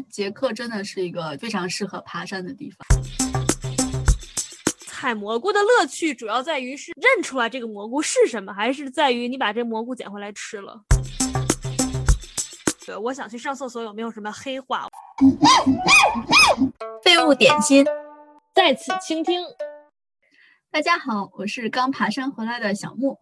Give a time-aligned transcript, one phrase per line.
[0.00, 2.86] 捷克真的是一个非常适合爬山的地方。
[4.78, 10.82] 采蘑菇的乐趣主要在于是认出来这个蘑菇是什么，还是在于你把这蘑菇捡回来吃了？
[12.84, 14.88] 对，我想去上厕所，有没有什么黑话？
[17.04, 17.86] 废物点心，
[18.54, 19.42] 在此倾听。
[20.70, 23.18] 大家好，我是刚爬山回来的小木。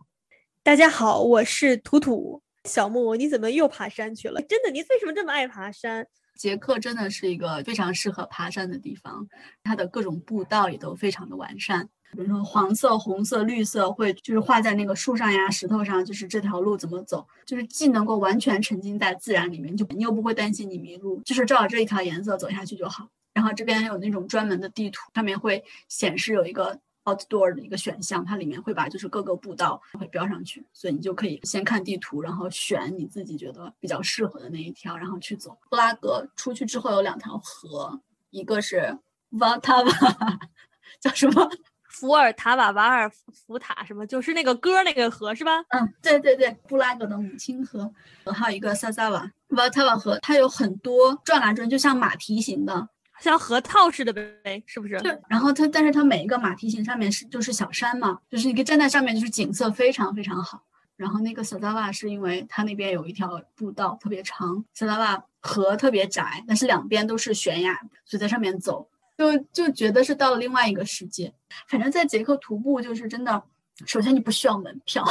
[0.63, 2.43] 大家好，我是图图。
[2.65, 4.41] 小木，你怎么又爬山去了？
[4.41, 6.07] 真的，你为什么这么爱爬山？
[6.37, 9.27] 捷克真的是一个非常适合爬山的地方，
[9.65, 11.89] 它的各种步道也都非常的完善。
[12.13, 23.09] 比如说黄色、红色、绿色会就是画在那个树上呀、石头上，就是这条路怎么走，就是既能够完全沉浸在自然里面，就你又不会担心你迷路，就是照着这一条颜色走下去就好。
[23.35, 26.79] 然后这边有那种专门的地图，上面会显示有一个。
[27.07, 35.57] Outdoor 的一个选项，它里面会把就是各个步道会标上去，所以你就可以先看地图，然后选你自己觉得比较适合的那一条，然后去走。
[35.71, 37.99] 布拉格出去之后有两条河，
[38.31, 38.97] 一个是
[39.33, 40.39] Vatava，
[41.01, 41.51] 叫什么？
[41.89, 44.07] 伏尔塔瓦瓦尔福塔什么？
[44.07, 45.53] 就是那个歌那个河是吧？
[45.71, 47.91] 嗯，对对对，布拉格的母亲河。
[48.35, 52.89] 还有一个萨萨瓦 Vatava 河，它有很多转来转，就像马蹄形的。
[53.21, 54.99] 像河套似的呗，是不是？
[55.01, 55.19] 对。
[55.29, 60.63] 然后它，但是它每一个马蹄形上面是就是小山嘛，就是你可以站在上面，就是景色非常非常好。
[60.97, 71.33] 然后那个小扎瓦是因为它那边有一条步道特别长，小扎瓦河特别窄，但是两边都是悬崖，所以在上面走就就觉得是到了另外一个世界。
[71.69, 73.43] 反正，在捷克徒步就是真的，
[73.87, 75.05] 首先你不需要门票，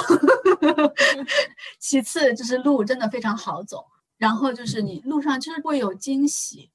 [1.80, 3.86] 其次就是路真的非常好走，
[4.18, 6.72] 然后就是你路上就是会有惊喜。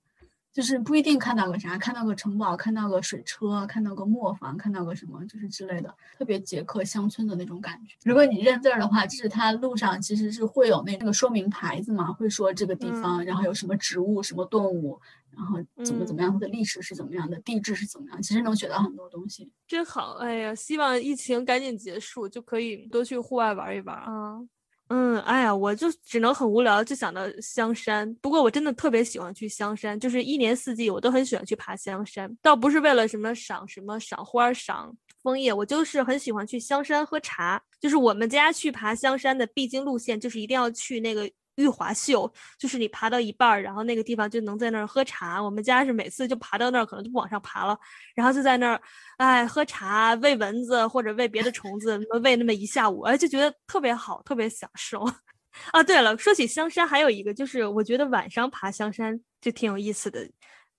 [0.53, 7.95] 就是不一定看到个啥，看到个城堡，看到个水车，看到个磨坊，看到个什么，就是之类的，特别捷克乡村的那种感觉。
[8.05, 19.51] 如果你认字儿的话，就是它路上其实是会有那那个说明牌子嘛，会说这个地方，然后有什么植物、什么动物，然后怎么怎么样，它的历史是怎么样的，地质是怎么样，其实能学到很多东西。
[19.69, 24.39] 真好，哎呀，希望疫情赶紧结束，就可以多去户外玩一玩啊。
[24.39, 24.49] 嗯，
[24.93, 28.13] 嗯哎呀，我就只能很无聊，就想到香山。
[28.17, 32.37] 不过我真的特别喜欢去香山，就是一年四季我都很喜欢去爬香山。
[32.43, 34.93] 倒不是为了什么赏什么赏花、赏
[35.23, 37.63] 枫叶，我就是很喜欢去香山喝茶。
[37.79, 41.31] 就是我们家去爬香山的必经路线，就是一定要去那个。
[41.61, 45.43] 玉华秀就是你爬到一半儿，然后那个地方就能在那儿喝茶。
[45.43, 47.79] 我们家是每次就爬到那儿，可能就不往上爬了，
[48.15, 48.81] 然后就在那儿，
[49.19, 55.05] 哎，喝茶、喂蚊子或者喂别的虫子，喂那么一下午，哎，就觉得特别好，特别享受。
[55.73, 60.27] 啊，对了，说起香山，还有一个就是，我觉得晚上爬香山就挺有意思的。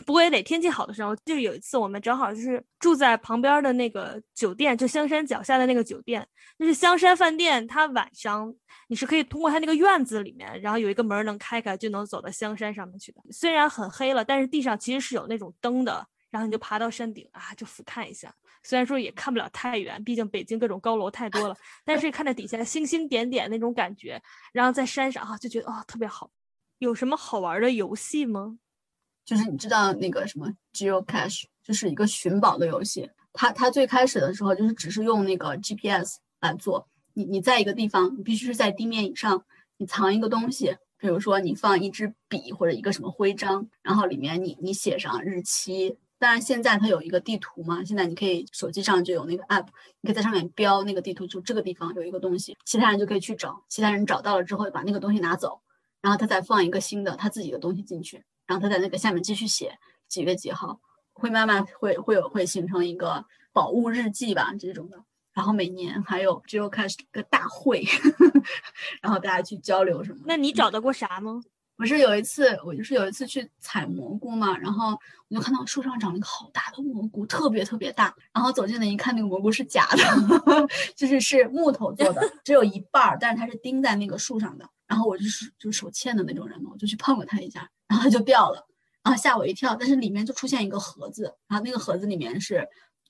[0.01, 6.27] 不过也得天气好的时候，就是有一次我们正好就是住在旁边的那个酒店，就香山脚下的那个酒店，
[6.59, 7.65] 就是香山饭店。
[7.67, 8.53] 它晚上
[8.87, 13.21] 你是可以通过它那个院子里面，然后有一个门能开开，就能走到香山上面去的。
[13.31, 18.33] 虽然很黑了，但是地上其实是有那种灯的，然后你就爬到山顶啊，就俯瞰一下。
[18.63, 24.21] 虽然说也看不了太远，毕竟北京各种高楼太多了，但是看着底下星星点点那种感觉，
[24.53, 26.29] 然后在山上啊就觉得哦特别好。
[26.77, 28.57] 有什么好玩的游戏吗？
[29.25, 33.09] 就是你知道那个什么 geocache，就是一个寻宝的游戏。
[33.33, 36.87] 它它最开始的时候就是只是用那个 GPS 来做。
[37.13, 39.43] 你你在一个地方，你必须是在地面以上，
[39.77, 45.97] 你藏一个东西，比如说你放一支笔或者一个什么徽章，然后里面你你写上日期。
[46.19, 49.65] 当然现在它有一个地图嘛，现在你可以手机上就有那个 app，
[50.01, 53.63] 你可以在上面标那个地图，就这个地方有一个东西，其他人就可以去找。
[53.67, 55.59] 其他人找到了之后，把那个东西拿走，
[55.99, 58.23] 然后他再放一个新的他自己的东西进去。
[58.51, 59.73] 然后他在那个下面继续写
[60.09, 60.77] 几月几号，
[61.13, 63.23] 会慢慢会会有会形成一个
[63.53, 65.01] 宝物日记吧这种的。
[65.31, 67.81] 然后每年还有 geocache 个大会，
[69.01, 70.19] 然后大家去交流什么。
[70.25, 71.41] 那你找到过啥吗？
[71.77, 74.89] 不是有一次，我就是有一次去采蘑菇嘛，然后
[75.29, 78.13] 我就看到树上长了一个好大的蘑菇，特别特别大。
[78.33, 84.69] 然后走近了一看，那个蘑菇是假的， 就是是木头做的，只有一半儿，但是它是钉在那个树上的。
[84.85, 88.65] 然后我就是就是手欠的那种人嘛，我就去碰了它一下，然后就掉了，
[89.03, 89.75] 然后吓我一跳。
[89.75, 92.65] 但是里面就出现一个盒子，然后那个盒子里面是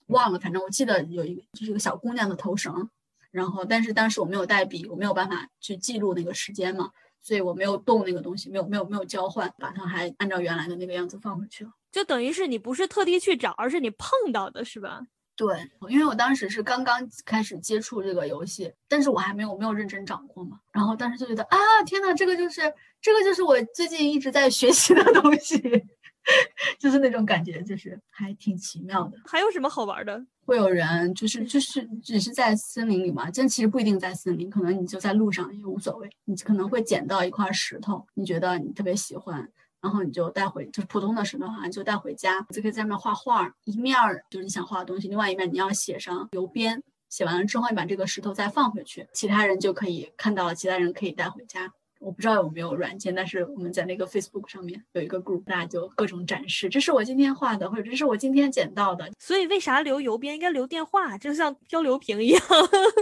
[0.08, 2.90] 忘了，反正我记得有一个就是一个小姑娘的头绳。
[3.30, 6.90] 然后但是当时我没有带笔，我没有办法去记录那个时间嘛，
[7.22, 11.72] 所以我没有动那个东西，没有没有没有交换，把它还按照原来的那个样子放回去了。
[11.92, 15.04] 就等于是你不是特地去找，而是你碰到的是吧？
[15.42, 20.60] 对，因为我当时是刚刚开始接触这个游戏，但是我还没有没有认真掌握嘛。
[20.72, 22.62] 然后当时就觉得啊，天呐，这个就是
[23.02, 25.60] 这个就是我最近一直在学习的东西，
[26.78, 29.18] 就是那种感觉，就是还挺奇妙的。
[29.26, 30.24] 还有什么好玩的？
[30.46, 36.08] 会有人就是就是只是在森林里嘛，但其实不一定在森林，可能你就在路上也无所谓。
[36.26, 39.50] 你可能会捡到一块石头，你觉得你特别喜欢。
[39.82, 43.52] 然后你就带回，就是普通的石头哈，你就带回家，就可以在上面画画。
[43.66, 43.98] 一面
[44.30, 46.82] 就是你想画的东西，另外一面你要写上邮编。
[47.10, 51.70] 写完了之后，你把这个石头再放回去，其他人就可以看到了，其他人可以带回家。
[52.00, 59.12] 我不知道有没有软件，但是我们在那个 Facebook 上面有一个 group，大家就各种展示，这是我今天画的，或者这是我今天捡到的。
[59.20, 60.34] 所以为啥留邮编？
[60.34, 62.42] 应该留电话，就像漂流瓶一样。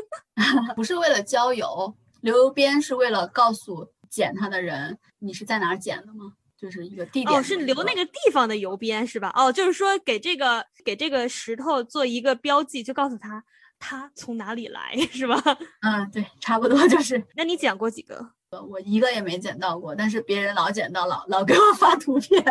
[0.75, 6.33] 不是为了交友，留邮编是为了告诉捡它的人你是在哪捡的吗？
[6.59, 7.39] 就是一个地点。
[7.39, 9.31] 哦，是留那个地方的邮编是吧？
[9.35, 13.43] 哦，就是说给这个给这个石头做一个标记，就告诉他。
[13.81, 15.41] 他从哪里来 是吧？
[15.81, 17.23] 嗯，对，差不多就是。
[17.37, 18.33] 那你捡过几个？
[18.67, 22.43] 我一个也没捡到过，但是别人老捡到，老老给我发图片。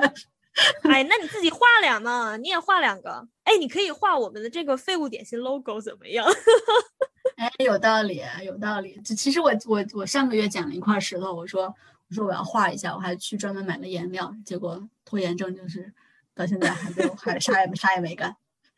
[0.84, 3.28] 哎，那你自己画俩嘛，你也画两个。
[3.44, 6.26] 哎，你可以画我们的这个废物点心 logo 怎么样？
[7.36, 8.98] 哎，有道理，有道理。
[9.04, 11.72] 就其实我我我上个月捡了一块石头，我说
[12.08, 15.92] 我说我要画一下，我还去专门买了颜料，结果拖延症就是
[16.34, 18.34] 到现在还没有，还啥也啥也没干。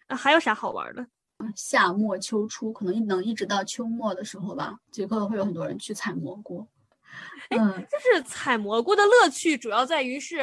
[0.09, 1.07] 啊，还有啥好玩的？
[1.55, 4.79] 夏末秋初，可能能一直到秋末的时候吧。
[4.91, 6.67] 捷克会有很多人去采蘑菇。
[7.49, 10.37] 嗯，就是采蘑菇的乐趣主要在于是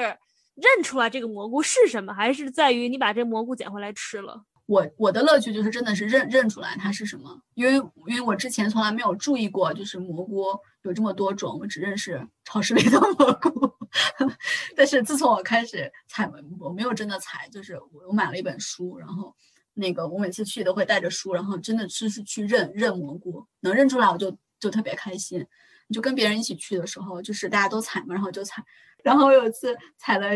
[0.55, 4.43] 认出来这个蘑菇是什么，还是在于你把这蘑菇捡回来吃了？
[4.67, 7.73] 我我的乐趣就是真的是认认出来它是什么，因为
[8.05, 10.45] 因为我之前从来没有注意过，就是蘑菇
[10.83, 13.73] 有这么多种，我只认识超市里的 蘑菇。
[14.77, 17.75] 但是自从我开始采，我没有真的采，就是
[18.05, 19.35] 我买了一本书，然后。
[19.79, 25.45] 那个我每次去都会带着书，然后真的是是去认认蘑菇，能认出来我就就特别开心。
[25.93, 28.65] 就跟别人一起去的时候，就是大家都采嘛，然后就采。
[29.03, 30.31] 然后我有一次采了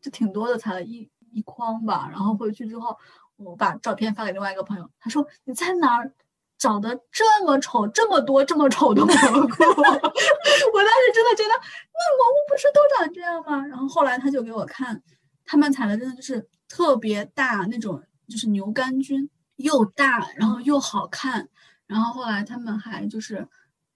[0.00, 2.08] 就挺多的，采了一一筐吧。
[2.08, 2.96] 然后回去之后，
[3.36, 6.12] 我把照片发给另外一个朋友，他说你在哪儿
[6.58, 9.16] 找的这么丑、这么多、这么丑的蘑菇？
[9.64, 11.54] 我当时真的觉得
[11.92, 13.66] 那蘑菇不是都长这样吗？
[13.66, 15.02] 然后后来他就给我看，
[15.44, 18.02] 他们采的真的就是特别大那种。
[18.26, 21.46] 就是牛肝菌又大，然后又好看，
[21.86, 23.46] 然后后来他们还就是，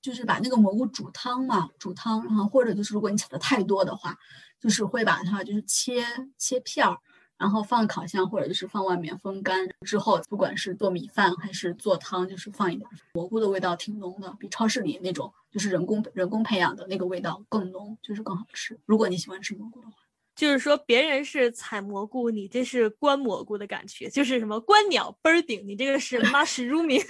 [0.02, 4.14] 就是把那个蘑菇煮汤嘛，煮汤，然后或者就是如果你采的太多的话，
[4.61, 6.05] 就是会把它就是切
[6.37, 6.99] 切片儿，
[7.38, 18.79] 然后放烤箱或者就是放外面风干之后，不管是做米饭还是做汤，就是放一点蘑菇的味道挺浓的，比超市里那种就是人工人工培养的那个味道更浓，就是更好吃。
[18.85, 19.94] 如果你喜欢吃蘑菇的话。
[20.35, 27.05] 就是说，别人是采蘑菇，你这是观蘑菇的感觉，就是什么观鸟 birding，你这个是 mushrooming，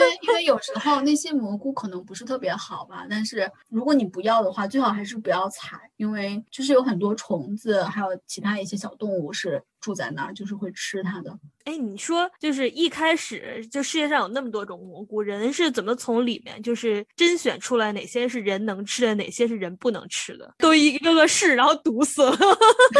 [0.00, 11.38] 对，因为有时候那些蘑菇可能不是特别好吧，但是如果你不要的话，最好还是不要采，因为就是有很多虫子，还有其他一些小动物是住在那儿，就是会吃它的。
[11.64, 20.54] 哎，你说就是一开始就世界上有那么多种蘑菇，人是怎么从里面就是甄选出来哪些是人能吃的，哪些是人不能吃的？
[20.58, 22.36] 都一个个试，然后毒死了。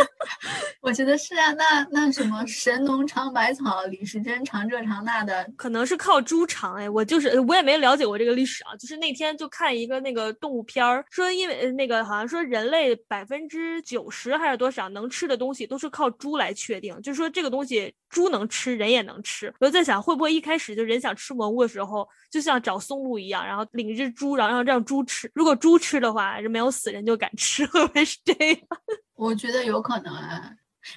[0.81, 6.75] 我觉得是啊，那那什么神农尝百草，李时珍尝这尝那的，可能是靠猪尝。
[6.75, 18.71] 哎，我就是我也没了解过这个历史啊，就是那天就看一个那个动物片儿，说因为那个好像说人类百分之九十还是多少能吃的东西都是靠猪来确定，就是说这个东西猪能吃。
[18.71, 25.29] 人也能吃，我就在想，会不会一开始就人想吃蘑菇的时候，就像找松露一样，然后领一只猪，然后让让猪吃。
[25.35, 28.61] 如果猪吃的话，人没有死，人就敢吃，会不会是这样？
[29.17, 30.53] 我觉得有可能啊。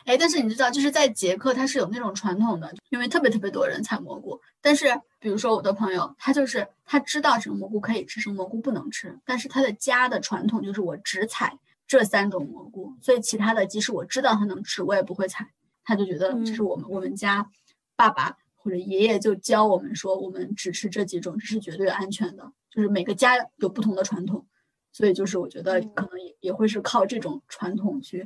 [0.05, 4.39] 哎，但是你知道，就是在捷克，它是有那种传统的，因为特别特别多人采蘑菇。
[4.61, 11.57] 但是，比如说我的朋友，他就是他知道什么蘑菇可以吃，什么蘑菇不能吃，但是他的家的传统就是我只采
[11.87, 15.49] 这三种蘑菇，所以其他的即使我知道他能吃，我也不会采。
[15.83, 17.49] 他就觉得这是我们我们家
[17.95, 22.51] 爸爸或者爷爷就教我们说，我们只吃这几种，这是绝对安全的。
[22.69, 24.47] 就是每个家有不同的传统，
[24.91, 28.23] 所以就是我觉得可能也也会是靠这种传统去，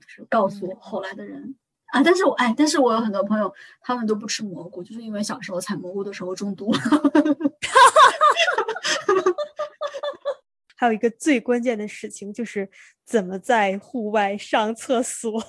[0.00, 1.54] 就是告诉后来的人
[1.88, 2.02] 啊。
[2.02, 3.52] 但是我哎，但是我有很多朋友，
[3.82, 6.80] 他们都不吃蘑菇，就是因为小时候采蘑菇的时候中毒了。
[10.82, 12.68] 还有一个最关键的事情就是
[13.04, 15.40] 怎么在户外上厕所。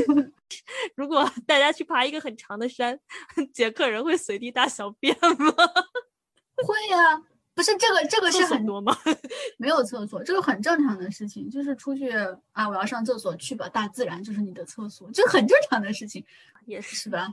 [0.94, 3.00] 如果 大家去爬一个很长的山，
[3.54, 5.54] 捷克人会随地大小便吗？
[6.62, 7.22] 会呀，
[7.54, 8.94] 不是这个，这个是很多吗？
[9.56, 12.10] 没有厕所，这个很正常的事情，就是出去
[12.52, 16.22] 啊，我要上厕所去吧，大自然就是你的厕所，这很正常的事情，
[16.66, 17.32] 也是是吧？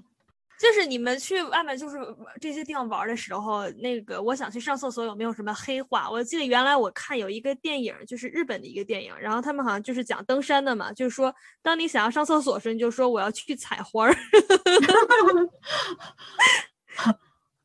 [0.59, 1.97] 就是你们去外面就是
[2.41, 6.09] 这些地方玩的时候，那个我想去上厕所，有没有什么黑话？
[6.09, 14.15] 我记得原来我看有一个电影，就是日本的一个电影，然后他们好像就是讲登山的嘛，就是说当你想要上厕所时，你就说我要去采花儿。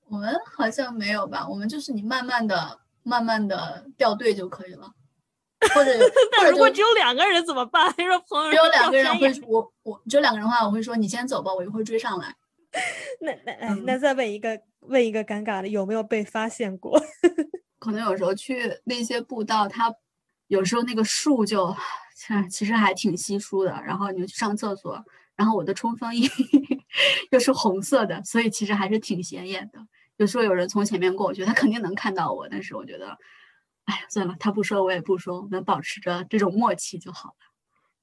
[0.09, 1.49] 我们好像没有吧？
[1.49, 4.93] 我们就是你慢慢的、慢慢的掉队就可以了。
[5.75, 5.91] 或者
[6.37, 7.91] 但如果只有两个人怎么办？
[7.97, 12.37] 你 说朋友只有两个人会，我我只有两个人的话，我会说你先走吧，我一会儿追上来。
[13.21, 17.01] 那那哎，那再问一个问一个尴尬的，有没有被发现过？
[17.79, 19.95] 可能有时候去那些步道，它
[20.47, 21.75] 有时候那个树就
[22.51, 26.29] 其实还挺稀疏的，然后你就去上厕所，然后我的冲锋衣
[27.31, 29.79] 又是红色的，所以其实还是挺显眼的。
[30.17, 33.17] 有时候有人从前面过，我觉得他肯定能看到我，但是我觉得。
[33.85, 37.35] 哎呀，算了，他不说我也不说，我们保持着这种默契就好了。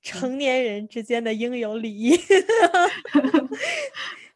[0.02, 2.20] 成年人之间的应有礼仪。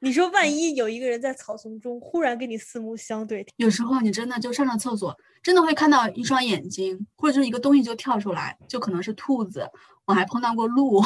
[0.03, 9.65] 你说，万一有一个人在草丛中忽然跟你四目相对，有时候你真的就上上厕所，真的会看到一双眼睛，或者就是一个东西就跳出来，就可能是兔子。
[10.03, 11.01] 我还碰到过鹿，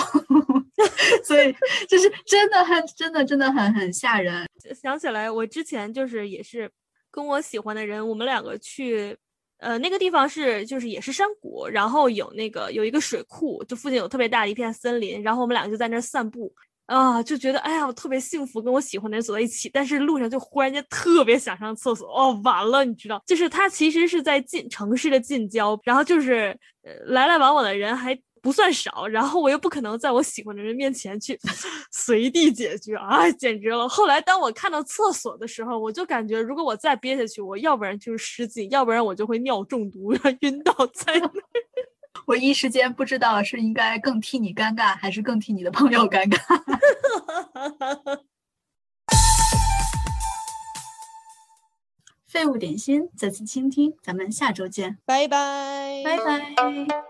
[1.23, 1.55] 所以
[1.87, 4.47] 就是真的很、真的、真的很、很吓人。
[4.81, 6.67] 想起来，我之前就是也是
[7.11, 9.15] 跟我喜欢的人，我们两个去。
[9.59, 16.53] 呃，那个地方是就是也是山谷，然后有那个有一个水库，就附近有特别大的一片森林，然后我们两个就在那儿散步
[16.87, 19.69] 啊，就觉得哎呀，我特别幸福，跟我喜欢的人走在一起。
[19.73, 26.57] 但是路上就忽然间特别想上厕所，哦，完了，你知道，就是它其实是在近城市的近郊，然后就是
[27.07, 28.17] 来来往往的人还。
[28.39, 31.37] 不算少，然后我又不可能在我喜欢的人面前去
[31.91, 33.89] 随地解决，啊，简直了！
[33.89, 41.29] 后来当我看到厕所的时候，我就感觉如果我再憋下去，我要不然就是失禁，要不然我就会尿中毒， 晕倒在那。
[42.27, 46.37] 我一时间不知道是应该更替你尴尬，还是更替你的朋友尴尬。
[52.27, 57.06] 废物点心，再次倾听，咱们下周见，拜拜，拜拜。